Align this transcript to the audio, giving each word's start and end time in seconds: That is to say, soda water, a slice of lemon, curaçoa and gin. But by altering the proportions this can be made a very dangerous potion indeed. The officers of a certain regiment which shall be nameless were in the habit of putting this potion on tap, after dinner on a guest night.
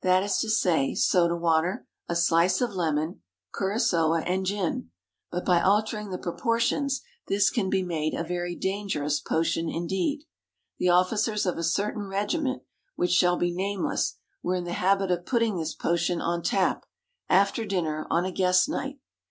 That 0.00 0.22
is 0.22 0.38
to 0.38 0.48
say, 0.48 0.94
soda 0.94 1.36
water, 1.36 1.86
a 2.08 2.16
slice 2.16 2.62
of 2.62 2.70
lemon, 2.72 3.20
curaçoa 3.54 4.22
and 4.26 4.46
gin. 4.46 4.88
But 5.30 5.44
by 5.44 5.60
altering 5.60 6.08
the 6.08 6.16
proportions 6.16 7.02
this 7.28 7.50
can 7.50 7.68
be 7.68 7.82
made 7.82 8.14
a 8.14 8.24
very 8.24 8.54
dangerous 8.56 9.20
potion 9.20 9.68
indeed. 9.68 10.24
The 10.78 10.88
officers 10.88 11.44
of 11.44 11.58
a 11.58 11.62
certain 11.62 12.06
regiment 12.08 12.62
which 12.94 13.10
shall 13.12 13.36
be 13.36 13.52
nameless 13.52 14.14
were 14.42 14.54
in 14.54 14.64
the 14.64 14.72
habit 14.72 15.10
of 15.10 15.26
putting 15.26 15.58
this 15.58 15.74
potion 15.74 16.22
on 16.22 16.40
tap, 16.42 16.86
after 17.28 17.66
dinner 17.66 18.06
on 18.08 18.24
a 18.24 18.32
guest 18.32 18.70
night. 18.70 18.98